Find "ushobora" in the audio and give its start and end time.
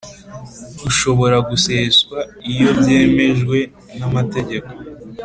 0.89-1.37